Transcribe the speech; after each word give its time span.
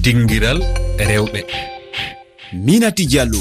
dinguiral 0.00 0.60
rewɓe. 0.98 1.40
Minati 2.52 3.06
diallo. 3.06 3.40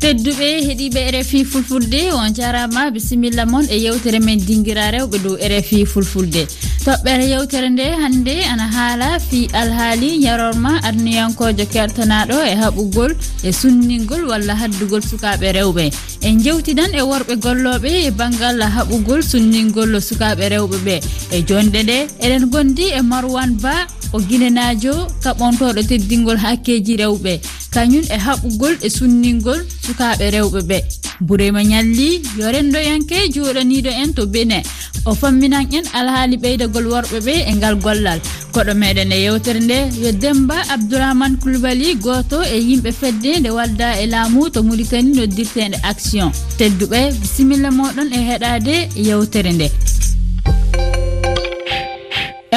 Tedduɓe 0.00 0.46
heeɗiɓe 0.66 1.00
rfi 1.20 1.44
fulfulde 1.44 2.12
on 2.12 2.32
jarama 2.34 2.90
bisimilla 2.90 3.44
moon 3.46 3.66
e 3.70 3.76
yewtere 3.76 4.18
men 4.20 4.38
dinguira 4.38 4.90
rewɓe 4.90 5.18
dow 5.22 5.36
rfi 5.36 5.86
fulfulde. 5.86 6.46
toɓɓere 6.84 7.24
yewtere 7.32 7.68
nde 7.70 7.86
hannde 8.02 8.34
ana 8.52 8.66
haala 8.76 9.08
fi 9.28 9.40
alhaali 9.60 10.08
yarorma 10.24 10.72
aduniyankojo 10.88 11.64
kertanaɗo 11.72 12.36
e 12.52 12.54
haɓugol 12.62 13.12
e 13.48 13.50
sunningol 13.60 14.22
walla 14.30 14.54
haddugol 14.60 15.02
sukaɓe 15.10 15.48
rewɓe. 15.56 15.84
En 16.26 16.40
jewtidan 16.44 16.92
e 17.00 17.02
worɓe 17.10 17.34
golloɓe 17.44 17.90
e 18.08 18.10
banggal 18.18 18.58
haɓugol 18.76 19.20
sunningol 19.30 19.92
sukaɓe 20.08 20.44
rewɓe 20.54 20.76
ɓe. 20.86 20.96
E 21.36 21.42
jonde 21.48 21.80
nde 21.82 21.96
eɗen 22.24 22.44
gondi 22.52 22.86
e 22.98 23.00
marwan 23.02 23.52
ba 23.62 23.74
o 24.12 24.18
guinenajo 24.18 24.94
kaɓontoɗo 25.24 25.80
teddingol 25.88 26.38
hakkeji 26.44 26.94
rewɓe. 27.02 27.32
kañum 27.74 28.04
e 28.14 28.16
haɓugol 28.26 28.74
e 28.82 28.88
sunningol 28.90 29.60
sukaɓe 29.86 30.30
rewɓe 30.34 30.60
ɓe. 30.70 30.78
Burema 31.20 31.62
ñalli 31.62 32.22
yo 32.38 32.44
yorendoyanke 32.44 33.16
joɗaniɗo 33.34 33.90
en 34.02 34.14
to 34.14 34.26
bene. 34.26 34.62
O 35.04 35.14
famminan 35.14 35.66
en 35.72 35.86
alhaali 35.98 36.36
ɓeydagol 36.36 36.86
worɓe 36.92 37.18
ɓe 37.26 37.34
e 37.50 37.52
ngal 37.56 37.76
gollal. 37.84 38.20
Koɗo 38.52 38.72
meɗen 38.74 39.12
e 39.12 39.22
yewtere 39.24 39.60
nde 39.60 39.78
yo 40.02 40.12
demba 40.12 40.56
abdourahmane 40.74 41.36
coulibaly 41.42 41.94
goto 41.94 42.42
e 42.42 42.56
yimɓe 42.68 42.90
fedde 42.92 43.40
nde 43.40 43.50
walda 43.50 44.00
e 44.02 44.06
laamu 44.06 44.50
to 44.50 44.62
mulikani 44.62 45.10
noddirtede 45.16 45.76
action. 45.82 46.32
Tedduɓe 46.58 47.12
bisimilla 47.20 47.70
moɗon 47.70 48.08
e 48.12 48.20
heɗade 48.28 48.74
yewtere 48.96 49.52
nde. 49.52 49.68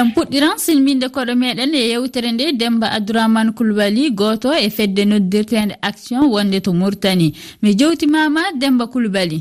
en 0.04 0.12
puɗɗiran 0.16 0.58
silminde 0.58 1.08
koɗo 1.16 1.34
meɗen 1.42 1.74
e 1.74 1.90
yewtere 1.92 2.32
nde 2.32 2.46
demba 2.60 2.88
abdourahmane 2.98 3.52
kulbali 3.58 4.12
goto 4.12 4.50
e 4.66 4.70
fedde 4.70 5.04
noddirtede 5.06 5.76
action 5.82 6.24
wonde 6.34 6.60
to 6.66 6.72
murtani 6.74 7.28
mi 7.62 7.70
jewtimama 7.80 8.42
demba 8.60 8.88
kulbali 8.88 9.40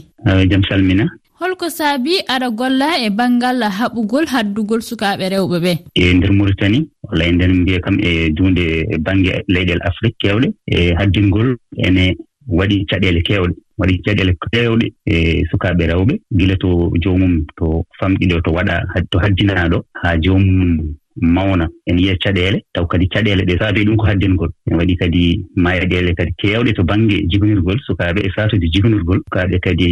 jaam 0.51 0.63
salmina. 0.69 1.05
Holko 1.41 1.67
saabi 1.79 2.15
aɗa 2.35 2.49
golla 2.51 2.89
e 3.05 3.11
banngal 3.11 3.63
haɓugol 3.79 4.27
haddugol 4.33 4.83
sukaaɓe 4.89 5.25
rewɓe 5.33 5.59
ɓe. 5.65 5.73
E 5.95 6.15
nder 6.15 6.33
mauritani 6.33 6.89
walla 7.03 7.25
e 7.27 7.33
nder 7.33 7.51
mbiya 7.55 7.81
kam 7.81 7.97
e 8.01 8.31
duunde 8.31 8.65
e 8.95 8.97
baŋnge 9.05 9.31
e 9.31 9.43
leyɗel 9.49 9.81
afrique 9.89 10.19
kewɗe 10.23 10.49
e 10.67 10.95
haddingol 10.99 11.57
ene 11.87 12.17
waɗi 12.59 12.85
caɗeele 12.91 13.21
keewɗe 13.27 13.55
waɗi 13.79 13.95
caɗeele 14.05 14.33
keewɗe 14.53 14.87
e 15.07 15.45
sukaaɓe 15.51 15.85
rewɓe. 15.91 16.15
Gila 16.39 16.57
to 16.57 16.69
joomum 17.03 17.35
to 17.57 17.85
famɗiɗo 17.99 18.41
to 18.45 18.51
waɗa 18.53 18.77
to 19.11 19.19
haddinaaɗo 19.19 19.79
haa 20.03 20.17
joomum 20.25 20.95
mawna. 21.21 21.69
En 21.87 21.99
yiya 21.99 22.17
caɗeele 22.25 22.59
taw 22.73 22.87
kadi 22.87 23.09
caɗeele 23.09 23.43
ɗe 23.45 23.59
saabi 23.59 23.85
ɗum 23.85 23.97
ko 23.97 24.07
haddingol 24.07 24.51
en 24.71 24.77
waɗi 24.79 24.97
kadi 24.97 25.45
mayaɗeele 25.57 26.15
kadi 26.15 26.33
keewɗe 26.41 26.73
to 26.75 26.83
baŋnge 26.85 27.17
jigonirgol 27.31 27.79
sukaaɓe 27.87 28.21
e 28.27 28.31
saatude 28.37 28.67
jigonirgol 28.73 29.21
sukaaɓe 29.27 29.59
kadi 29.61 29.89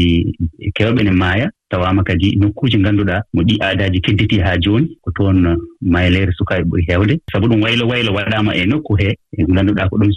keewɓe 0.76 1.02
ne 1.04 1.10
maaya 1.10 1.50
tawaama 1.70 2.02
kadi 2.02 2.36
nokkuuji 2.36 2.78
ngannduɗaa 2.78 3.22
mo 3.34 3.42
ɗi 3.42 3.54
aadaaji 3.62 4.00
kedditii 4.00 4.38
haa 4.46 4.56
jooni 4.58 4.96
ko 5.02 5.10
toon 5.16 5.56
mayleere 5.80 6.32
sukaaɓe 6.38 6.64
ɓuri 6.70 6.84
heewde. 6.88 7.14
Sabu 7.32 7.46
ɗum 7.48 7.62
waylo 7.62 7.86
waylo 7.88 8.12
waɗaama 8.14 8.54
e 8.56 8.66
nokku 8.66 8.96
hee 9.00 9.14
e 9.38 9.44
ngannduɗaa 9.52 9.88
ko 9.88 9.96
ɗum 9.98 10.10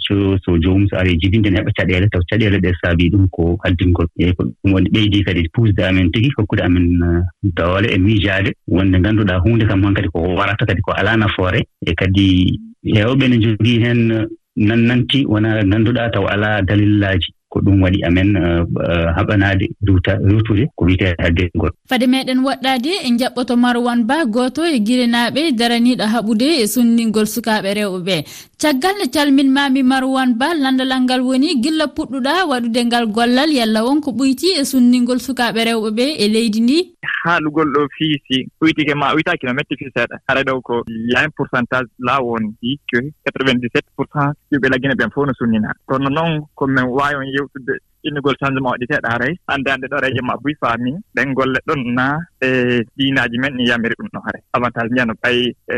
so 0.44 0.58
joomum 0.58 0.88
so 0.88 0.96
arii 0.98 1.16
jibinde 1.20 1.50
ne 1.50 1.58
heɓa 1.60 1.72
caɗeele 1.76 2.08
taw 2.10 2.22
caɗeele 2.30 2.58
ɗe 2.64 2.72
saabii 2.82 3.10
ɗum 3.10 3.28
ko 3.30 3.58
addingol 3.64 4.06
eyi 4.18 4.32
ko 4.34 4.42
ɗum 4.44 4.72
woni 4.74 4.88
ɓeydii 4.90 5.24
kadi 5.24 5.48
puusde 5.54 5.80
amen 5.86 6.10
tigi 6.12 6.30
hokkude 6.36 6.62
amen 6.62 7.02
uh, 7.02 7.22
doole 7.42 7.86
e 7.94 7.98
miijaade. 7.98 8.50
Wonde 8.68 8.96
ngannduɗaa 8.98 9.38
huunde 9.44 9.64
kam 9.68 9.82
han 9.84 9.94
kadi 9.94 10.08
ko 10.08 10.20
warata 10.38 10.66
kadi 10.66 10.80
ko 10.82 10.92
alaa 10.92 11.16
nafoore 11.16 11.60
e 11.86 11.94
kadi 11.94 12.58
heewɓe 12.84 13.28
ne 13.28 13.36
jogii 13.38 13.78
heen 13.84 14.12
uh, 14.12 14.24
nannanti 14.56 15.24
wona 15.26 15.62
ngannduɗaa 15.64 16.10
taw 16.10 16.26
alaa 16.26 16.62
dalillaaji. 16.62 17.33
ko 17.54 17.60
ɗum 17.62 17.82
waɗi 17.86 18.02
amen 18.02 18.34
uh, 18.36 18.62
uh, 18.66 19.08
haɓanaade 19.16 19.66
rutude 19.86 20.66
ko 20.74 20.82
wiyetee 20.84 21.14
haddegol 21.22 21.70
fade 21.88 22.06
meɗen 22.10 22.42
woɗɗaade 22.42 22.90
e 23.06 23.08
jaɓɓoto 23.20 23.54
marwan 23.56 24.02
ba 24.10 24.26
gooto 24.26 24.66
e 24.66 24.82
girenaaɓe 24.86 25.52
daraniiɗo 25.58 26.04
haɓude 26.14 26.46
e 26.62 26.66
sunndingol 26.66 27.26
sukaaɓe 27.34 27.70
rewɓe. 27.78 28.00
ɓee 28.06 28.22
caggal 28.64 28.96
nde 28.96 29.12
calminmami 29.12 29.82
marwan 29.84 30.40
ba 30.40 30.56
landalal 30.56 31.04
ngal 31.04 31.20
woni 31.20 31.60
gilla 31.60 31.84
puɗɗuɗa 31.96 32.48
waɗude 32.48 32.80
ngal 32.88 33.06
gollal 33.12 33.50
yalla 33.52 33.84
wonko 33.84 34.08
ɓuyti 34.16 34.56
e 34.60 34.64
sunningol 34.64 35.20
sukaɓe 35.20 35.60
rewɓe 35.68 35.90
ɓe 35.98 36.06
e 36.24 36.26
leydi 36.32 36.60
ndi. 36.64 36.78
Haalugol 37.24 37.68
ɗo 37.74 37.80
fiisi 37.96 38.48
ɓuytike 38.58 38.94
ma 38.96 39.12
ɓuytaki 39.12 39.44
no 39.44 39.52
metti 39.52 39.76
fi 39.76 39.84
seeɗa 39.94 40.16
hara 40.26 40.40
ɗo 40.48 40.62
ko 40.64 40.74
yahen 41.12 41.30
pourcentage 41.36 41.92
la 41.98 42.16
woni 42.24 42.56
ɗi 42.60 42.80
que 42.88 42.98
97 43.28 43.84
pourcent 43.96 44.32
yimɓe 44.50 44.66
laggina 44.72 44.94
ɓen 44.96 45.12
fof 45.12 45.26
no 45.26 45.32
sunnina. 45.36 45.68
Kono 45.84 46.08
noon 46.08 46.48
komin 46.56 46.88
wawi 46.88 47.20
on 47.20 47.28
yewtude 47.36 47.76
innugol 48.04 48.36
changement 48.40 48.72
waɗiteeɗo 48.72 49.08
haray 49.12 49.34
annde 49.52 49.68
annde 49.72 49.86
ɗo 49.92 50.00
reje 50.00 50.20
ma 50.22 50.40
buy 50.42 50.54
faami 50.60 50.92
ɗen 51.14 51.34
golle 51.34 51.58
ɗon 51.68 51.82
na 51.94 52.16
e 52.40 52.48
diinaaji 52.96 53.36
men 53.38 53.56
ɗi 53.56 53.68
yamiri 53.68 53.94
ɗum 53.98 54.08
ɗo 54.12 54.20
haray 54.24 54.42
avantage 54.56 54.88
njiyano 54.90 55.12
ɓay 55.22 55.38
e 55.68 55.76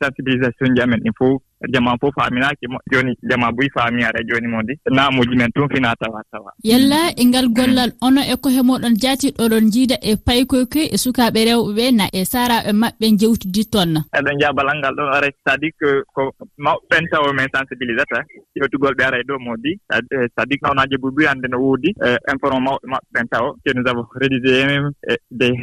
sensibilisation 0.00 0.74
ji 0.74 0.82
amen 0.82 1.00
ɗin 1.02 1.18
fof 1.18 1.42
jama 1.68 1.96
fof 2.00 2.14
faaminaaki 2.14 2.66
jooni 2.92 3.16
jama 3.22 3.52
boyi 3.52 3.70
faami 3.70 4.04
ara 4.04 4.22
jooni 4.22 4.46
mo 4.48 4.62
ndi. 4.62 4.78
Naamuji 4.90 5.36
men 5.36 5.50
tun 5.52 5.68
fina 5.68 5.94
tawa 5.96 6.22
tawa 6.30 6.52
yalla 6.62 7.10
e 7.16 7.24
ngal 7.24 7.48
gollal 7.48 7.92
ono 8.00 8.20
e 8.20 8.36
ko 8.36 8.48
moɗon 8.48 8.94
jaati 9.00 9.28
oɗon 9.38 9.70
jiida 9.70 9.96
e 10.02 10.16
paykoykoy 10.16 10.86
e 10.94 10.96
sukaaɓe 10.96 11.40
rewɓe 11.48 11.72
ɓe 11.76 11.84
na 11.98 12.04
e 12.12 12.24
saaraaɓe 12.24 12.72
maɓɓe 12.72 13.06
jewtidi 13.20 13.64
toon. 13.72 13.92
Eɗon 14.18 14.40
jaa 14.40 14.52
balal 14.52 14.78
ngal 14.78 14.94
ɗon 14.94 15.08
ara 15.16 15.28
c' 15.30 15.46
à 15.46 15.56
dire 15.56 15.72
que 15.80 16.02
ko 16.14 16.32
mawɓen 16.58 17.04
tawa 17.10 17.32
men 17.32 17.48
sensibilisata 17.54 18.24
ƴewtugol 18.56 18.94
ɓe 18.98 19.02
ara 19.04 19.20
e 19.20 19.24
dow 19.24 19.38
mo 19.38 19.56
ndi 19.56 19.78
c'est 19.90 20.36
à 20.36 20.44
dire 20.46 20.58
que 20.62 20.70
onaaji 20.70 20.96
hannde 21.28 21.46
no 21.50 21.58
woodi 21.58 21.90
e 22.04 22.16
informe 22.32 22.60
mawɓe 22.66 22.86
maɓɓen 22.92 23.28
tawa 23.30 23.54
que 23.64 23.72
nous 23.74 23.86
avons 23.88 24.06
rédigé 24.14 24.66
e 25.08 25.14
des 25.30 25.54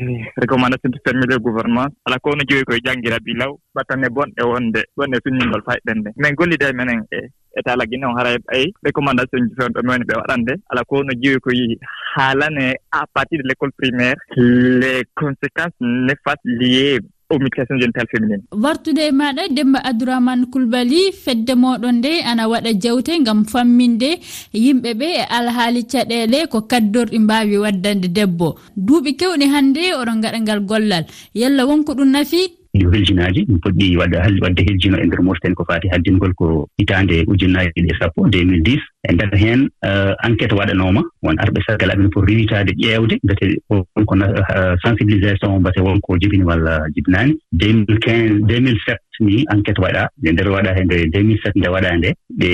recommandations 0.41 0.91
fermi 1.05 1.25
le 1.28 1.38
gouvernement. 1.39 1.88
Ala 2.05 2.19
ko 2.19 2.31
no 2.35 2.44
joyi 2.47 2.63
koye 2.63 2.79
janngira 2.84 3.19
bilaw 3.19 3.57
ɓattanne 3.75 4.09
bonɗe 4.09 4.41
wonde 4.44 4.81
bonɗe 4.97 5.19
finndingol 5.23 5.61
fay. 5.66 5.79
mbaɗɗen 5.85 6.00
nde 6.01 6.12
min 6.18 6.35
gollida 6.35 6.73
menen 6.73 7.03
e, 7.12 7.18
e 7.18 7.29
état 7.59 7.75
lagguine 7.75 8.06
on 8.06 8.18
hara 8.18 8.31
e, 8.34 8.35
e 8.35 8.40
ɓay 8.47 8.66
recommandation 8.84 9.47
ji 9.47 9.56
fewn 9.57 9.73
ɗo 9.73 9.81
mi 9.84 9.90
woni 9.90 10.06
ɓe 10.06 10.16
waɗande. 10.19 10.53
Ala 10.69 10.84
ko 10.84 11.03
no 11.03 11.13
jeewi 11.22 11.40
ko 11.40 11.50
yeehi 11.51 11.79
haalane 12.16 12.75
à 12.91 13.06
partir 13.13 13.40
de 13.40 13.47
l' 13.47 13.51
école 13.51 13.72
primaire 13.78 14.16
les 14.35 15.03
conséquences 15.16 15.78
néfastes 15.79 16.41
liées 16.46 17.00
au 17.29 17.40
mutation 17.40 17.75
génital 17.79 18.06
féminine 18.12 18.44
wartude 18.51 19.00
e 19.00 19.12
maɗa 19.12 19.47
demba 19.50 19.79
abdourahmane 19.84 20.46
kulbali 20.51 21.12
fedde 21.23 21.53
moɗon 21.56 21.96
nde 22.00 22.12
ana 22.23 22.47
waɗa 22.47 22.72
jewte 22.79 23.13
gam 23.25 23.46
famminde 23.46 24.19
yimɓe 24.53 24.94
ɓe 25.00 25.07
e 25.22 25.23
alhaali 25.38 25.84
caɗele 25.91 26.47
ko 26.52 26.62
kaddorɗi 26.62 27.19
mbawi 27.19 27.57
waddande 27.57 28.07
debbo. 28.17 28.56
Duuɓi 28.78 29.16
kewɗi 29.19 29.46
hannde 29.53 29.84
oɗon 30.00 30.22
gaɗa 30.22 30.40
ngal 30.41 30.59
gollal. 30.69 31.06
Yalla 31.34 31.66
wonko 31.66 31.94
ɗum 31.97 32.09
nafi 32.12 32.64
yo 32.81 32.91
helsinaaji 32.91 33.41
ɗum 33.47 33.59
poɗɗi 33.63 33.97
wadde 33.99 34.17
wadde 34.43 34.61
helsinoo 34.67 34.99
e 35.03 35.05
ndeer 35.07 35.21
moftani 35.27 35.55
ko 35.55 35.63
faati 35.69 35.87
haddingol 35.93 36.33
ko 36.39 36.69
hitaande 36.77 37.15
ujunnaaji 37.27 37.69
ɗiɗi 37.75 37.89
e 37.93 37.97
sappo 37.99 38.19
2010 38.27 38.79
e 39.09 39.13
ndeer 39.13 39.35
heen 39.38 39.61
eh, 39.83 40.13
enquête 40.27 40.53
waɗanooma 40.53 41.01
won 41.23 41.38
arɓe 41.38 41.61
sargal 41.67 41.91
amen 41.91 42.09
pour 42.09 42.25
riwitaade 42.25 42.71
ƴeewde 42.77 43.16
mbete 43.23 43.61
wonko 43.69 44.16
eh, 44.16 44.75
sensibilisation 44.83 45.59
mbate 45.59 45.79
wonko 45.81 46.17
jibini 46.17 46.43
walla 46.43 46.75
eh, 46.85 46.93
jibinaani 46.95 47.33
2015 47.53 48.39
2007 48.45 48.97
ni 49.19 49.45
enquête 49.53 49.79
waɗaa 49.79 50.07
nde 50.17 50.31
ndeer 50.31 50.49
waɗaa 50.49 50.77
e 50.79 50.83
nde 50.83 50.95
2007 51.05 51.51
nde 51.55 51.67
waɗaa 51.67 51.97
nde 51.97 52.09
ɓe 52.39 52.49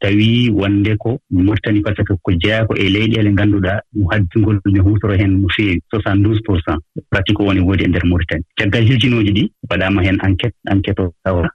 tawii 0.00 0.50
wonde 0.50 0.96
ko 0.96 1.18
mauritanie 1.30 1.82
par 1.82 1.94
ce 1.96 2.02
que 2.02 2.14
ko 2.22 2.32
jeyaa 2.32 2.66
ko 2.66 2.74
e 2.76 2.88
leyɗeele 2.88 3.32
ngannduɗaa 3.32 3.80
haddingol 4.10 4.60
ne 4.66 4.80
huutoro 4.80 5.14
heen 5.14 5.40
no 5.42 5.48
feewi 5.48 5.80
72 5.92 6.40
pour 6.44 6.60
cent. 6.62 6.78
Pratique 7.10 7.40
o 7.40 7.44
woni 7.44 7.60
woodi 7.60 7.84
e 7.84 7.88
ndeer 7.88 8.06
mauritanie. 8.06 8.44
Caggal 8.56 8.84
hiljinooji 8.84 9.32
ɗi 9.32 9.52
waɗaama 9.70 10.02
heen 10.02 10.18
enquête 10.22 10.54
enquête 10.70 11.00
o 11.00 11.12
tawa 11.24 11.48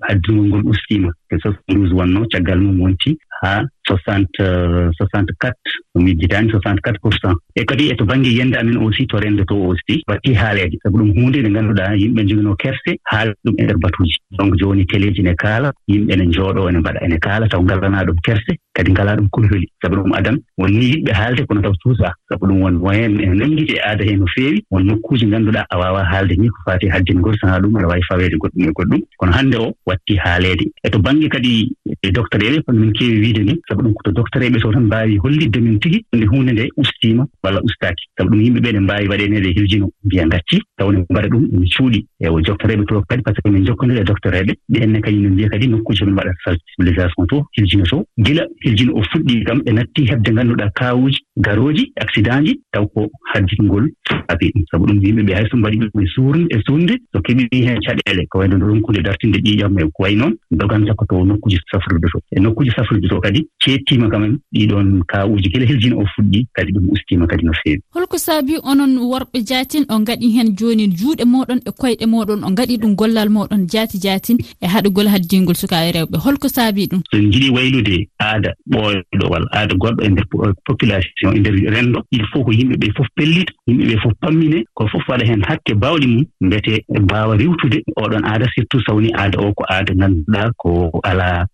adduno 0.00 0.42
ngol 0.44 0.66
ustima 0.66 1.12
e 1.30 1.36
72 1.36 1.92
wonno 1.92 2.26
caggal 2.30 2.60
mum 2.60 2.80
wonti 2.80 3.18
haa 3.40 3.66
soixante 3.88 4.40
euh, 4.40 4.90
soixante 4.98 5.30
quatre 5.40 5.58
mi 5.94 6.12
jidaani 6.20 6.50
soixante 6.50 6.80
quatre 6.80 7.00
pour 7.00 7.14
cent. 7.14 7.34
E 7.56 7.64
kadi 7.64 7.90
eto 7.92 8.04
baŋnge 8.04 8.30
yennde 8.38 8.56
amen 8.56 8.76
aussi 8.84 9.06
to 9.06 9.16
rende 9.18 9.44
to 9.46 9.54
aussi 9.54 10.02
watti 10.08 10.34
haaleede 10.34 10.76
sabu 10.82 10.98
ɗum 10.98 11.10
huunde 11.16 11.38
nde 11.40 11.50
ngannduɗaa 11.50 11.94
yimɓe 11.96 12.22
joginoo 12.28 12.54
kerse 12.56 12.92
haala 13.10 13.32
ɗum 13.44 13.54
e 13.58 13.62
ndeer 13.62 13.78
batuuji. 13.78 14.16
Donc 14.38 14.54
jooni 14.60 14.86
téléji 14.86 15.22
ne 15.22 15.34
kaala 15.34 15.72
yimɓe 15.88 16.16
ne 16.16 16.24
njooɗoo 16.26 16.68
ene 16.68 16.78
mbaɗa 16.78 17.04
ene 17.04 17.18
kaala 17.18 17.48
taw 17.48 17.62
ngalanaa 17.62 18.04
ɗum 18.04 18.18
kerse 18.24 18.52
kadi 18.74 18.92
ngalaa 18.92 19.16
ɗum 19.16 19.28
kulholi. 19.30 19.66
Sabu 19.82 19.96
ɗum 19.96 20.12
adan 20.14 20.36
wonni 20.58 20.84
yimɓe 20.92 21.12
haalde 21.12 21.46
kono 21.46 21.62
taw 21.62 21.74
suusaa 21.82 22.12
sabu 22.28 22.46
ɗum 22.46 22.60
won 22.62 22.74
moyen 22.74 23.20
ene 23.20 23.34
nanngiti 23.34 23.74
e 23.74 23.80
aada 23.80 24.04
heen 24.04 24.20
no 24.20 24.26
feewi. 24.34 24.62
Won 24.70 24.84
nokkuuji 24.86 25.26
ngannduɗaa 25.26 25.66
a 25.70 25.78
waawaa 25.78 26.04
haalde 26.04 26.36
ni 26.38 26.48
ko 26.48 26.58
faati 26.66 26.88
haddingol 26.88 27.36
sanaa 27.40 27.58
ɗum 27.60 27.76
aɗa 27.76 27.88
waawi 27.88 28.02
faweede 28.08 28.36
goɗɗum 28.36 28.68
e 28.68 28.72
goɗɗum. 28.78 29.00
Kono 29.18 29.32
hannde 29.32 29.56
o 29.56 29.72
watti 29.86 30.16
haaleede. 30.16 30.64
E 30.84 30.90
to 30.90 30.98
baŋnge 30.98 31.28
kadi 31.28 31.72
e 32.02 32.10
docteur 32.12 32.42
ele 32.44 32.62
kono 32.62 32.78
min 32.80 32.92
keewi 32.92 33.20
wiide 33.20 33.42
ni 33.44 33.54
sabu 33.78 33.88
ɗum 33.88 33.94
koto 33.94 34.12
doctereeɓe 34.12 34.60
to 34.60 34.72
tan 34.72 34.84
mbaawi 34.84 35.18
hollidde 35.18 35.60
min 35.60 35.78
tigi 35.80 36.04
nde 36.12 36.26
huunde 36.26 36.52
nde 36.52 36.68
ustiima 36.76 37.26
walla 37.42 37.60
ustaaki. 37.62 38.04
Sabu 38.18 38.30
ɗum 38.30 38.40
yimɓe 38.42 38.60
ɓee 38.60 38.72
ne 38.72 38.80
mbaawi 38.80 39.08
waɗeeneede 39.08 39.52
hiljino 39.54 39.90
mbiya 40.04 40.26
ngacci. 40.26 40.60
Taw 40.76 40.92
ne 40.92 41.04
mbaɗa 41.10 41.28
ɗum 41.28 41.44
ene 41.54 41.66
cuuɗi. 41.76 42.06
E 42.20 42.28
o 42.28 42.40
doctereeɓe 42.40 42.84
to 42.86 43.02
kadi 43.08 43.22
par 43.22 43.34
ce 43.34 43.40
que 43.42 43.50
min 43.50 43.64
jokkondiri 43.66 44.00
e 44.00 44.04
doctereeɓe 44.04 44.52
ɓeenne 44.72 45.00
kañum 45.00 45.22
no 45.22 45.30
mbiya 45.30 45.48
kadi 45.48 45.68
nokkuji 45.68 46.04
min 46.04 46.14
waɗa 46.14 46.32
sensibilisation 46.44 47.26
to 47.26 47.44
hiljino 47.56 47.84
to 47.84 48.04
gila 48.18 48.44
hiljino 48.64 48.92
o 48.96 49.02
fuɗɗi 49.02 49.44
kam 49.44 49.58
ɓe 49.62 49.72
natti 49.72 50.06
heɓde 50.10 50.30
ngannduɗaa 50.32 50.70
kaawuji 50.74 51.18
garooji 51.36 51.92
accident 52.00 52.46
ji 52.46 52.60
taw 52.72 52.86
ko 52.86 53.08
hadditngol 53.34 53.88
abi 54.28 54.50
ɗum 54.54 54.64
sabu 54.70 54.86
ɗum 54.86 54.98
yimɓe 55.04 55.22
ɓe 55.22 55.34
hay 55.34 55.46
so 55.50 55.56
mbaɗi 55.56 55.76
ɗum 55.78 56.02
e 56.02 56.06
suurde 56.06 56.46
e 56.50 56.58
suurde 56.66 56.94
so 57.12 57.20
keɓii 57.20 57.64
heen 57.66 57.80
caɗeele. 57.86 58.26
Ko 58.28 58.38
wayno 58.38 58.56
ɗo 58.58 59.02
dartinde 59.02 59.38
ƴiiƴam 59.38 59.78
e 59.78 59.82
ko 59.94 60.02
way 60.02 60.14
noon 60.16 60.34
doganta 60.50 60.94
ko 60.94 61.04
to 61.06 61.24
nokkuji 61.24 61.58
safrude 61.70 62.08
to 62.12 62.18
e 62.32 62.40
nokkuji 62.40 62.70
safrude 62.70 63.08
to 63.08 63.20
kadi 63.20 63.46
fettima 63.68 64.08
kam 64.10 64.38
ɗiɗon 64.54 65.02
ka'uji 65.06 65.48
gila 65.52 65.66
heljina 65.66 65.96
o 65.96 66.04
fuɗɗi. 66.14 66.46
Kadi 66.54 66.72
ɗum 66.72 66.84
ustiima 66.92 67.26
kadi 67.26 67.44
no 67.44 67.52
feewi. 67.62 67.80
Holko 67.94 68.18
saabi 68.18 68.54
onon 68.62 68.96
worɓe 68.98 69.38
jaatin 69.48 69.84
o 69.88 69.98
ngaɗi 70.00 70.28
heen 70.36 70.56
jooni 70.58 70.86
juuɗe 70.98 71.24
mooɗon 71.24 71.60
e 71.68 71.70
koyɗe 71.80 72.06
mooɗon 72.06 72.44
o 72.44 72.50
ngaɗi 72.50 72.78
ɗum 72.82 72.94
gollal 72.94 73.28
mooɗon 73.28 73.66
jaati 73.72 73.98
jaatin 74.04 74.38
e 74.62 74.66
haɗugol 74.66 75.08
haddingol 75.08 75.54
sukaa 75.54 75.84
e 75.88 75.92
rewɓe. 75.92 76.16
Holko 76.24 76.48
saabi 76.48 76.86
ɗum. 76.90 77.00
So 77.10 77.18
en 77.18 77.28
njiɗi 77.28 77.50
waylude 77.50 78.08
aada 78.20 78.50
ɓooyɗo 78.72 79.26
walla 79.30 79.48
aada 79.52 79.74
goɗɗo 79.74 80.02
e 80.04 80.08
nder 80.08 80.24
e 80.24 80.52
population 80.64 81.36
e 81.36 81.38
nder 81.40 81.54
renndo 81.74 82.00
il 82.10 82.24
faut 82.32 82.44
ko 82.44 82.52
yimɓe 82.52 82.76
ɓee 82.80 82.92
fof 82.96 83.06
pellita 83.16 83.52
yimɓe 83.68 83.84
ɓee 83.88 84.00
fof 84.02 84.12
pammine 84.20 84.64
ko 84.74 84.86
fof 84.88 85.04
waɗa 85.08 85.24
heen 85.26 85.42
hakke 85.48 85.72
baawɗi 85.74 86.06
mum 86.06 86.24
mbete 86.40 86.84
mbaawa 87.02 87.36
riwtude 87.36 87.82
oɗon 87.96 88.24
aada 88.24 88.46
surtout 88.54 88.82
sawni 88.86 89.12
aada 89.14 89.38
o 89.40 89.52
ko 89.54 89.64
aada 89.68 89.94
ngannduɗaa 89.94 90.50
ko 90.56 91.00
alaa 91.04 91.46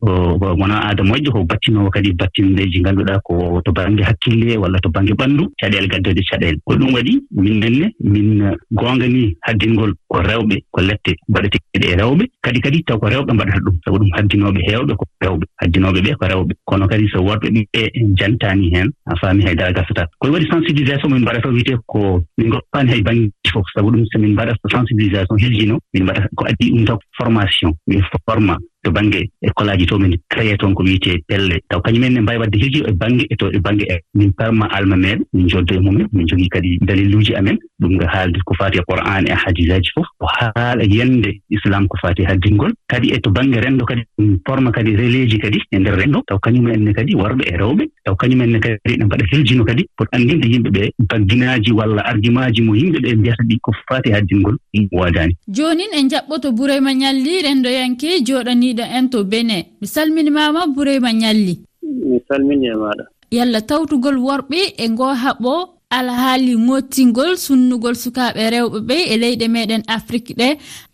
wona 0.61 0.76
aada 0.87 1.02
moƴƴo 1.02 1.31
ko 1.32 1.44
battinoowo 1.44 1.90
kadi. 1.90 2.04
waɗi 2.05 2.17
battindeji 2.17 2.81
ngannduɗaa 2.81 3.21
ko 3.25 3.61
to 3.65 3.73
baŋnge 3.73 4.03
hakkille 4.03 4.56
walla 4.59 4.79
to 4.81 4.89
baŋnge 4.91 5.15
ɓanndu 5.15 5.45
caɗeele 5.61 5.89
gaddode 5.89 6.23
caɗeele. 6.31 6.59
Ko 6.65 6.75
ɗum 6.77 6.95
waɗi 6.95 7.21
min 7.31 7.61
nenne 7.61 7.93
min 8.01 8.56
goonga 8.73 9.06
ni 9.09 9.37
haddingol 9.43 9.93
ko 10.09 10.19
rewɓe 10.21 10.56
ko 10.71 10.81
lette 10.83 11.17
mbaɗeteeɗe 11.29 11.87
e 11.93 11.97
rewɓe. 11.97 12.25
Kadi 12.43 12.61
kadi 12.61 12.83
taw 12.85 12.99
ko 12.99 13.06
rewɓe 13.09 13.33
mbaɗata 13.33 13.61
ɗum 13.65 13.77
sabu 13.85 13.99
ɗum 13.99 14.11
haddinooɓe 14.17 14.61
heewɓe 14.69 14.95
ko 14.97 15.05
rewɓe 15.23 15.45
haddinooɓe 15.61 16.01
ɓee 16.03 16.15
ko 16.15 16.27
rewɓe. 16.27 16.53
Kono 16.65 16.87
kadi 16.89 17.09
so 17.09 17.23
worɓe 17.23 17.49
ɓe 17.51 17.91
jantaani 18.19 18.75
heen 18.75 18.91
a 19.07 19.17
faami 19.17 19.45
haydara 19.45 19.73
gasata. 19.73 20.07
Koye 20.19 20.33
waɗi 20.33 20.47
sensibilisation 20.50 21.11
min 21.12 21.23
mbaɗata 21.23 21.49
wiyetee 21.49 21.79
ko 21.87 22.21
min 22.39 22.50
goppaani 22.50 22.91
hay 22.91 23.03
baŋngeji 23.03 23.50
fof 23.53 23.65
sabu 23.75 23.91
ɗum 23.91 24.05
so 24.12 24.19
min 24.19 24.33
mbaɗa 24.33 24.53
sensibilisation 24.71 25.39
heljino 25.39 25.79
min 25.95 26.03
mbaɗata 26.05 26.29
ko 26.37 26.45
addi 26.45 26.71
ɗum 26.71 26.85
taw 26.85 26.99
formation 27.17 27.73
min 27.87 28.03
forma 28.27 28.59
to 28.85 28.91
baŋnge 28.91 29.21
école 29.43 29.69
e 29.69 29.73
aji 29.73 29.87
to 29.87 29.99
min 29.99 30.15
créé 30.31 30.57
toon 30.57 30.75
ko 30.75 30.83
wiyetee 30.83 31.19
pelle. 31.29 31.57
Taw 31.69 31.81
kañumen 31.81 32.13
ne 32.15 32.21
mbawi 32.21 32.39
wadde 32.39 32.57
hirji 32.63 32.81
e 32.87 32.93
baŋnge 32.93 33.25
e 33.31 33.37
to 33.37 33.47
e 33.51 33.59
baŋnge 33.59 33.85
e 33.89 33.97
min 34.15 34.33
parma 34.33 34.67
alma 34.77 34.97
meeɗa 34.97 35.25
min 35.33 35.49
joddo 35.49 35.75
e 35.75 35.81
mumen 35.81 36.07
min 36.13 36.27
jogii 36.29 36.49
kadi 36.49 36.79
daliluuji 36.87 37.35
amen. 37.35 37.59
Ɗum 37.81 37.93
nga 37.97 38.07
haalde 38.09 38.39
ko 38.45 38.55
faati 38.55 38.79
e 38.79 38.83
qouran 38.87 39.27
e 39.27 39.35
hadisaji 39.35 39.91
fof. 39.95 40.07
ko 40.25 40.31
haala 40.32 40.85
yiyande 40.85 41.31
islam 41.50 41.88
ko 41.88 41.97
fati 42.03 42.25
haddingol. 42.25 42.73
Kadi 42.88 43.12
e 43.12 43.21
to 43.21 43.31
baŋnge 43.31 43.61
renndo 43.61 43.85
kadi 43.85 44.03
forma 44.47 44.73
kadi 44.73 44.97
relais 44.97 45.29
ji 45.29 45.38
kadi 45.38 45.61
e 45.71 45.79
ndeer 45.79 45.97
renndo. 46.00 46.23
Taw 46.29 46.38
kañumenne 46.38 46.94
kadi 46.97 47.15
worɓe 47.15 47.44
e 47.53 47.56
rewɓe. 47.61 47.85
Taw 48.05 48.15
kañumenne 48.17 48.59
kadi 48.65 48.76
ɓe 48.85 49.05
mbaɗa 49.05 49.25
heljino 49.32 49.65
kadi. 49.65 49.87
Pot 49.97 50.09
anndinde 50.12 50.47
yimɓe 50.49 50.71
ɓe 50.76 50.82
bagginaaji 51.11 51.73
walla 51.73 52.03
argumaji 52.11 52.62
mo 52.62 52.75
yimɓe 52.75 52.99
ɓe 53.05 53.17
mbiyata 53.17 53.44
ɗi 53.44 53.59
ko 53.61 53.73
fati 53.88 54.11
haddingol 54.17 54.56
wadaani 54.93 55.37
joonin 55.49 55.93
en 55.99 56.09
jaɓɓoto 56.09 56.53
burayma 56.56 56.93
ñalli 56.94 57.43
renndo 57.43 57.69
yanki 57.69 58.25
jooɗaniiɗo 58.26 58.85
en 58.97 59.09
to 59.11 59.25
bene. 59.25 59.67
Mi 59.81 59.87
salminimama 59.87 60.67
burayma 60.75 61.12
ñalli 61.12 61.59
mi 61.82 62.19
salmini 62.29 62.67
e 62.69 62.76
maɗa 62.76 63.05
yalla 63.31 63.61
tawtugol 63.61 64.19
worɓe 64.19 64.61
e 64.79 64.88
ngoo 64.88 65.15
haɓo 65.15 65.74
alhaali 65.99 66.52
ŋottingol 66.67 67.31
sunnugol 67.46 67.94
sukaɓe 68.02 68.43
rewɓe 68.55 68.79
ɓe 68.88 68.96
e 69.12 69.14
leyɗe 69.23 69.46
meɗen 69.55 69.82
afrique 69.96 70.32
ɗe. 70.41 70.49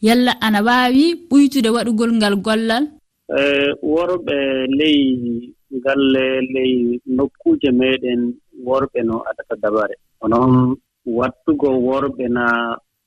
Yalla 0.06 0.32
ana 0.46 0.60
waawi 0.66 1.04
ɓuytude 1.28 1.68
waɗugol 1.76 2.10
ngal 2.18 2.34
gollal. 2.46 2.84
E, 3.38 3.40
worɓe 3.92 4.36
ley 4.78 4.98
galle 5.84 6.24
ley 6.54 6.72
nokkuuje 7.16 7.70
meɗen 7.80 8.20
worɓe 8.66 9.00
no 9.08 9.14
adata 9.30 9.54
dabare. 9.62 9.94
Onon 10.24 10.76
wattugo 11.18 11.68
worɓe 11.88 12.24
na 12.36 12.44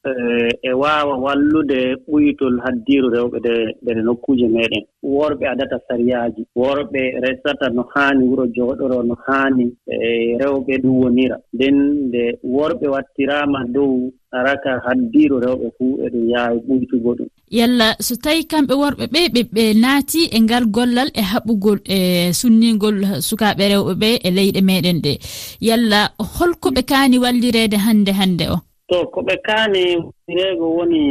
Eh, 0.05 0.51
e 0.61 0.71
waawa 0.73 1.15
wallude 1.17 1.95
ɓuytol 2.07 2.59
haddiiru 2.63 3.07
rewɓe 3.15 3.37
de 3.45 3.53
nder 3.81 3.97
nokkuuje 4.03 4.47
meeɗen 4.47 4.83
worɓe 5.03 5.45
adata 5.47 5.77
sariyaaji 5.87 6.41
worɓe 6.55 7.01
resata 7.23 7.69
no 7.69 7.83
haani 7.93 8.23
wuro 8.29 8.45
jooɗoro 8.55 9.03
no 9.07 9.15
haani 9.25 9.65
e 9.87 10.35
rewɓe 10.41 10.73
ɗum 10.83 10.95
wonira. 11.03 11.37
Nden 11.53 11.77
nde 12.07 12.23
worɓe 12.43 12.85
wattiraama 12.93 13.59
dow 13.75 14.11
araka 14.37 14.71
haddiiru 14.85 15.39
rewɓe 15.39 15.67
fuu 15.77 15.99
eɗum 16.05 16.25
yaawi 16.33 16.59
ɓuytugo 16.67 17.11
ɗum. 17.17 17.27
Yalla 17.59 17.95
so 17.99 18.15
tawi 18.23 18.43
kamɓe 18.51 18.73
worɓe 18.81 19.05
ɓe 19.13 19.21
ɓe 19.33 19.41
ɓe 19.55 19.63
naati 19.83 20.21
e 20.35 20.39
ngal 20.41 20.65
gollal 20.75 21.09
e 21.15 21.21
haɓugol 21.31 21.79
e 21.95 22.33
sunniingol 22.33 22.97
sukaaɓe 23.27 23.63
rewɓe 23.71 23.93
ɓe 24.01 24.09
e 24.27 24.29
leyɗe 24.37 24.61
meeɗen 24.67 24.99
ɗe. 25.05 25.13
Yalla 25.61 26.11
holko 26.35 26.67
ɓe 26.75 26.81
kaani 26.91 27.17
wallireede 27.23 27.77
hannde 27.85 28.11
hannde 28.19 28.47
o? 28.51 28.72
to 28.89 28.97
ko 29.13 29.19
ɓe 29.27 29.35
kaani 29.47 29.83
wireego 30.27 30.65
woni 30.77 31.03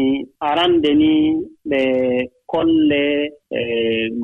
arande 0.49 0.91
ni 1.01 1.13
ɓe 1.71 1.81
kolle 2.53 3.03
e 3.59 3.61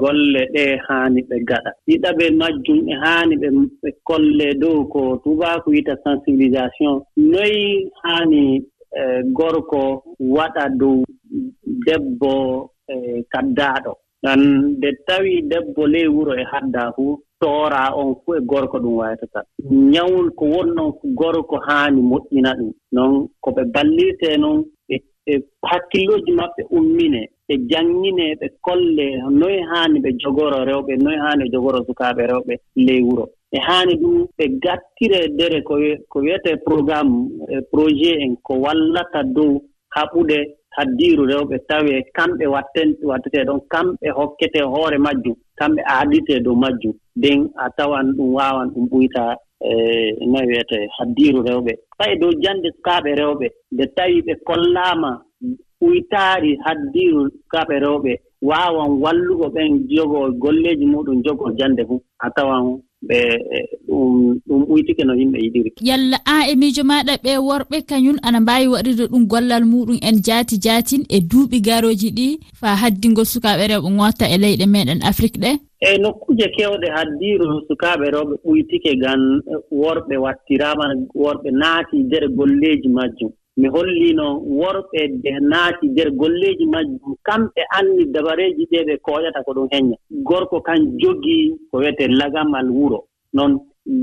golle 0.00 0.40
ɗe 0.54 0.64
haani 0.86 1.20
ɓe 1.28 1.36
gaɗa. 1.48 1.70
Ɗiɗaɓe 1.86 2.24
majjum 2.40 2.78
e 2.92 2.94
haani 3.02 3.34
ɓe 3.42 3.48
kolle 4.08 4.46
dow 4.62 4.78
ko 4.92 5.00
tubaako 5.24 5.70
wiyta 5.70 5.94
sensibilisation. 6.04 6.94
Noyi 7.16 7.90
haani 8.02 8.42
e 9.00 9.02
gorko 9.36 9.80
waɗa 10.36 10.64
dow 10.80 10.96
debbo 11.86 12.32
e 12.92 13.24
kaddaaɗo. 13.32 13.92
Ɗan 14.22 14.40
nde 14.76 14.88
tawii 15.06 15.42
debbo 15.50 15.82
ley 15.92 16.06
wuro 16.14 16.32
e 16.36 16.44
haddaa 16.52 16.92
fuu 16.96 17.18
tooraa 17.40 17.92
on 17.94 18.14
fof 18.24 18.36
e 18.36 18.40
gorko 18.50 18.78
ɗum 18.78 18.94
wayata 19.00 19.26
kat 19.32 19.46
ñawol 19.70 20.30
ko 20.38 20.44
wonnoon 20.44 20.92
gorko 21.20 21.56
haani 21.66 22.00
moƴƴina 22.02 22.50
ɗum. 22.58 22.72
Noon 22.92 23.28
ko 23.40 23.50
ɓe 23.50 23.62
ballirtee 23.74 24.36
noon 24.38 24.64
e, 24.88 24.96
e 25.26 25.34
hakkillooji 25.70 26.32
maɓɓe 26.32 26.62
ummine 26.70 27.20
ɓe 27.48 27.54
janngine 27.70 28.34
ɓe 28.40 28.46
kolle 28.66 29.06
noye 29.40 29.60
haani 29.70 30.00
ɓe 30.00 30.10
jogoro 30.20 30.58
rewɓe 30.68 30.92
noye 31.04 31.18
haani 31.24 31.44
ɓe 31.44 31.50
jogoro 31.52 31.78
sukaaɓe 31.86 32.22
rewɓe 32.30 32.54
ley 32.86 33.00
wuro 33.02 33.24
e 33.52 33.58
haani 33.66 33.94
ɗum 34.00 34.26
ɓe 34.38 34.44
gattire 34.62 35.28
dere 35.38 35.62
ko 35.62 35.74
wiyetee 36.20 36.56
programme 36.66 37.28
e 37.48 37.60
projet 37.72 38.18
en 38.24 38.36
ko 38.42 38.54
wallata 38.64 39.22
dow 39.22 39.62
haɓude 39.96 40.38
haddiiru 40.78 41.22
rewɓe 41.30 41.56
tawee 41.68 42.02
kamɓe 42.16 42.44
watten 42.54 42.88
wattetee 43.10 43.44
ɗon 43.48 43.60
kamɓe 43.72 44.08
hokketee 44.18 44.62
hoore 44.72 44.98
majjum 45.06 45.36
kamɓe 45.58 45.80
aaditee 45.94 46.40
dow 46.44 46.54
majjum. 46.62 46.94
Nden 47.16 47.40
a 47.56 47.66
tawan 47.76 48.06
ɗum 48.16 48.28
waawan 48.38 48.68
ɗum 48.74 48.84
ɓuytaa 48.90 49.32
e 49.60 49.72
no 50.30 50.38
wiyetee 50.48 50.86
haddiiru 50.98 51.40
rewɓe. 51.48 51.72
Fay 51.98 52.12
dow 52.20 52.30
jannde 52.42 52.68
sukaaɓe 52.76 53.10
rewɓe 53.20 53.46
nde 53.72 53.84
tawii 53.96 54.22
ɓe 54.26 54.34
kollaama 54.46 55.10
ɓuytaari 55.80 56.50
haddiiru 56.64 57.22
sukaaɓe 57.30 57.74
rewɓe 57.84 58.12
waawan 58.42 58.90
wallugo 59.02 59.46
ɓen 59.54 59.70
jogoo 59.90 60.30
golleeji 60.42 60.86
muɗum 60.86 61.22
jogoo 61.24 61.50
jannde 61.58 61.82
fuu. 61.88 62.00
A 62.20 62.30
tawan 62.30 62.80
ɓe 63.02 63.18
ɗum 63.86 64.40
ɗum 64.46 64.64
ɓuytike 64.68 65.04
no 65.04 65.14
yimɓe 65.14 65.38
yiɗiri. 65.44 65.70
Yalla 65.80 66.18
an 66.26 66.48
e 66.50 66.54
miijo 66.56 66.82
maɗa 66.84 67.14
ɓe 67.24 67.38
worɓe 67.38 67.82
kañum 67.88 68.18
ana 68.22 68.40
mbawi 68.40 68.66
waɗirde 68.66 69.04
ɗum 69.10 69.26
gollal 69.26 69.64
muɗum 69.64 69.98
en 70.02 70.16
jaati 70.26 70.58
jaatin 70.64 71.02
e 71.08 71.20
duuɓi 71.20 71.60
garoji 71.60 72.10
ɗi 72.10 72.38
fa 72.60 72.76
haddingol 72.80 73.24
sukaɓe 73.24 73.66
rewɓe 73.70 73.88
gotta 73.96 74.26
e 74.34 74.36
leyɗe 74.38 74.66
meɗen 74.66 75.00
afrique 75.02 75.38
ɗe. 75.38 75.50
Eyi 75.86 75.98
nokkuje 76.02 76.46
keewɗe 76.56 76.88
haddiiru 76.96 77.46
sukaaɓe 77.68 78.06
rewɓe 78.14 78.34
ɓuytike 78.44 78.90
ngam 78.96 79.20
worɓe 79.70 80.14
wattirama 80.24 80.84
worɓe 81.14 81.50
naati 81.60 81.96
nder 82.02 82.24
golleeji 82.36 82.88
majjum. 82.88 83.30
mi 83.60 83.68
holliino 83.74 84.26
worɓe 84.60 85.00
de 85.22 85.30
naati 85.50 85.86
nder 85.88 86.10
golleeji 86.20 86.66
majjum 86.72 87.14
kamɓe 87.26 87.60
anndi 87.78 88.04
dabareeji 88.14 88.62
ɗee 88.70 88.84
ɓe 88.88 88.94
kooƴata 89.06 89.42
ko 89.46 89.50
ɗum 89.56 89.68
heñña 89.72 89.96
gorko 90.28 90.60
kan 90.66 90.80
jogii 91.00 91.44
ko 91.70 91.78
wiyetee 91.78 92.08
lagamal 92.20 92.66
wuro. 92.70 92.98
Noon 93.34 93.52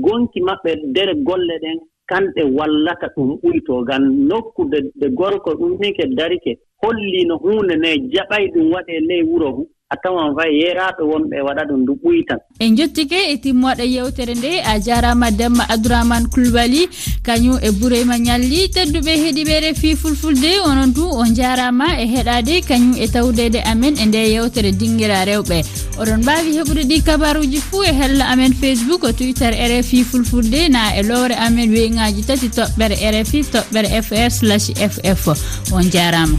gonki 0.04 0.40
maɓɓe 0.40 0.70
nder 0.90 1.10
golle 1.26 1.54
ɗen 1.62 1.78
kamɓe 2.10 2.42
wallata 2.56 3.06
ɗum 3.16 3.30
ɓuytoo 3.42 3.82
ngam 3.82 4.02
nokkude 4.28 4.78
de 5.00 5.06
gorko 5.18 5.50
ɗum 5.58 5.70
ɗumnike 5.78 6.04
darike 6.18 6.52
holliino 6.82 7.34
huunde 7.42 7.74
nde 7.76 7.90
jaɓay 8.12 8.44
ɗum 8.52 8.66
waɗee 8.72 9.00
ley 9.08 9.22
wuro 9.22 9.48
fu 9.56 9.62
a 9.88 9.96
tawan 10.02 10.34
fay 10.36 10.50
yeeraaɓe 10.60 11.02
wonɓe 11.10 11.36
waɗa 11.46 11.62
ɗum 11.68 11.80
ndu 11.82 11.92
ɓuyi 12.02 12.20
tan 12.28 12.38
en 12.58 12.76
jottike 12.76 13.14
e, 13.16 13.32
e 13.32 13.36
timmoɗo 13.42 13.84
yewtere 13.94 14.34
nde 14.34 14.50
a 14.70 14.80
jarama 14.86 15.30
demma 15.30 15.62
abdourahmane 15.74 16.26
coulibaly 16.32 16.82
kañum 17.26 17.58
e 17.62 17.70
boureyma 17.78 18.16
ñalli 18.26 18.60
tedduɓe 18.74 19.12
heeɗiɓe 19.22 19.54
refi 19.64 19.96
fulfulde 19.96 20.50
onon 20.68 20.90
du 20.96 21.04
o 21.06 21.22
jarama 21.38 21.86
e 22.02 22.06
heɗade 22.14 22.54
kañum 22.68 22.94
e 22.98 23.06
tawdede 23.14 23.60
amen 23.72 23.94
e 24.02 24.06
nde 24.06 24.20
yewtere 24.34 24.72
dinguira 24.72 25.24
rewɓe. 25.24 25.58
Oɗon 26.00 26.18
mbawi 26.22 26.50
heɓude 26.58 26.82
ɗi 26.90 26.96
kabaruji 27.06 27.60
fuu 27.68 27.82
e 27.84 27.92
hella 28.00 28.24
amen 28.32 28.52
facebook 28.54 29.04
o 29.04 29.12
twitter 29.12 29.52
rfi 29.54 30.02
fulfulde 30.04 30.68
na 30.68 30.96
e 30.98 31.02
lowre 31.02 31.34
amen 31.46 31.70
weyngaji 31.70 32.22
tati 32.26 32.48
toɓɓere 32.48 32.96
rfi 33.22 33.38
toɓɓere 33.54 33.88
fr 34.02 34.30
slash 34.30 34.66
ff 34.74 35.24
on 35.72 35.86
jarama. 35.94 36.38